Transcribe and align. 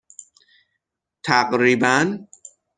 تقریباً 1.23 2.15